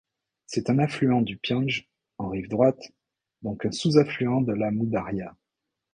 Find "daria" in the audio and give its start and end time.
4.87-5.37